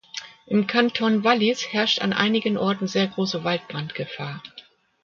Im 0.47 0.65
Kanton 0.65 1.23
Wallis 1.23 1.63
herrscht 1.73 2.01
an 2.01 2.11
einigen 2.11 2.57
Orten 2.57 2.87
sehr 2.87 3.05
große 3.07 3.43
Waldbrandgefahr. 3.43 4.41